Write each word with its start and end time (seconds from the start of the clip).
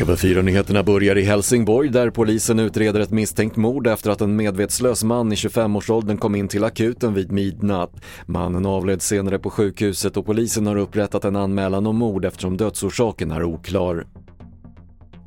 TV4-nyheterna 0.00 0.82
börjar 0.82 1.18
i 1.18 1.22
Helsingborg 1.22 1.88
där 1.88 2.10
polisen 2.10 2.58
utreder 2.58 3.00
ett 3.00 3.10
misstänkt 3.10 3.56
mord 3.56 3.86
efter 3.86 4.10
att 4.10 4.20
en 4.20 4.36
medvetslös 4.36 5.04
man 5.04 5.32
i 5.32 5.34
25-årsåldern 5.34 6.18
kom 6.18 6.34
in 6.34 6.48
till 6.48 6.64
akuten 6.64 7.14
vid 7.14 7.32
midnatt. 7.32 7.92
Mannen 8.26 8.66
avled 8.66 9.02
senare 9.02 9.38
på 9.38 9.50
sjukhuset 9.50 10.16
och 10.16 10.26
polisen 10.26 10.66
har 10.66 10.76
upprättat 10.76 11.24
en 11.24 11.36
anmälan 11.36 11.86
om 11.86 11.96
mord 11.96 12.24
eftersom 12.24 12.56
dödsorsaken 12.56 13.30
är 13.30 13.44
oklar. 13.44 14.06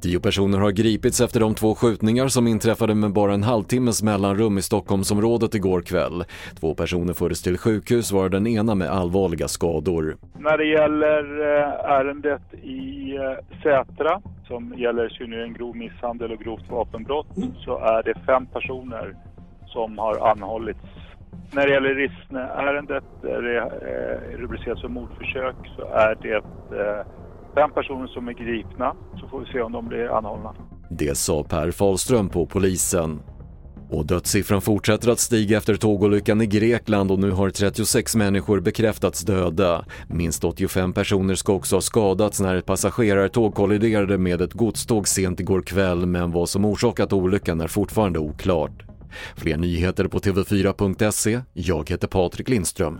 Tio 0.04 0.20
personer 0.20 0.60
har 0.60 0.72
gripits 0.72 1.22
efter 1.22 1.40
de 1.40 1.56
två 1.56 1.76
skjutningar 1.76 2.28
som 2.28 2.48
inträffade 2.48 2.96
med 2.96 3.14
bara 3.14 3.34
en 3.34 3.44
halvtimmes 3.44 4.04
mellanrum 4.04 4.58
i 4.58 4.62
Stockholmsområdet 4.62 5.56
igår 5.56 5.82
kväll. 5.82 6.24
Två 6.60 6.76
personer 6.76 7.14
fördes 7.14 7.42
till 7.42 7.58
sjukhus 7.58 8.12
var 8.12 8.30
den 8.30 8.48
ena 8.48 8.76
med 8.76 8.90
allvarliga 8.90 9.48
skador. 9.48 10.16
När 10.40 10.58
det 10.58 10.66
gäller 10.66 11.24
eh, 11.42 11.92
ärendet 11.92 12.54
i 12.64 13.16
eh, 13.16 13.62
Sätra 13.64 14.22
som 14.48 14.74
gäller 14.78 15.10
synnerligen 15.10 15.54
grov 15.54 15.76
misshandel 15.76 16.32
och 16.32 16.40
grovt 16.40 16.70
vapenbrott 16.70 17.28
så 17.66 17.78
är 17.78 18.04
det 18.04 18.14
fem 18.26 18.46
personer 18.46 19.16
som 19.66 19.98
har 19.98 20.32
anhållits. 20.32 20.80
När 21.52 21.68
det 21.68 21.74
gäller 21.74 21.96
Rissne-ärendet 21.96 23.04
där 23.22 23.42
det 23.42 23.58
eh, 23.58 24.38
rubriceras 24.38 24.82
som 24.82 24.94
mordförsök 24.94 25.56
så 25.76 25.82
är 25.82 26.16
det 26.22 26.44
fem 27.56 27.72
personer 27.72 28.08
som 28.08 28.28
är 28.28 28.34
gripna 28.34 28.96
så 29.20 29.28
får 29.28 29.40
vi 29.40 29.46
se 29.46 29.62
om 29.62 29.72
de 29.72 29.88
blir 29.88 30.18
anhållna. 30.18 30.56
Det 30.90 31.18
sa 31.18 31.44
Per 31.44 31.72
Fahlström 31.72 32.30
på 32.30 32.46
polisen. 32.46 33.22
Och 33.90 34.06
dödssiffran 34.06 34.62
fortsätter 34.62 35.10
att 35.10 35.20
stiga 35.20 35.58
efter 35.58 35.76
tågolyckan 35.76 36.42
i 36.42 36.46
Grekland 36.46 37.12
och 37.12 37.20
nu 37.20 37.32
har 37.32 37.50
36 37.50 38.16
människor 38.16 38.60
bekräftats 38.60 39.22
döda. 39.22 39.86
Minst 40.08 40.44
85 40.44 40.94
personer 40.94 41.36
ska 41.36 41.54
också 41.54 41.76
ha 41.76 41.82
skadats 41.82 42.42
när 42.42 42.56
ett 42.56 42.66
passagerartåg 42.66 43.56
kolliderade 43.56 44.18
med 44.18 44.42
ett 44.42 44.54
godståg 44.54 45.08
sent 45.08 45.40
igår 45.40 45.62
kväll 45.62 46.06
men 46.06 46.32
vad 46.32 46.50
som 46.50 46.66
orsakat 46.66 47.14
olyckan 47.14 47.62
är 47.62 47.68
fortfarande 47.68 48.20
oklart. 48.20 48.84
Fler 49.36 49.58
nyheter 49.58 50.08
på 50.08 50.20
TV4.se. 50.20 51.42
Jag 51.54 51.90
heter 51.90 52.08
Patrik 52.08 52.50
Lindström. 52.50 53.00